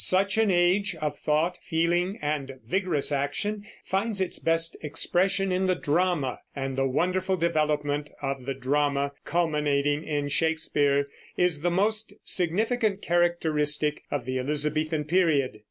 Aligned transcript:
Such 0.03 0.35
an 0.39 0.49
age, 0.49 0.95
of 0.95 1.19
thought, 1.19 1.59
feeling, 1.61 2.17
and 2.23 2.53
vigorous 2.65 3.11
action, 3.11 3.67
finds 3.85 4.19
its 4.19 4.39
best 4.39 4.75
expression 4.81 5.51
in 5.51 5.67
the 5.67 5.75
drama; 5.75 6.39
and 6.55 6.75
the 6.75 6.87
wonderful 6.87 7.37
development 7.37 8.09
of 8.19 8.47
the 8.47 8.55
drama, 8.55 9.11
culminating 9.25 10.03
in 10.03 10.27
Shakespeare, 10.29 11.07
is 11.37 11.61
the 11.61 11.69
most 11.69 12.13
significant 12.23 13.03
characteristic 13.03 14.01
of 14.09 14.25
the 14.25 14.39
Elizabethan 14.39 15.03
period. 15.03 15.59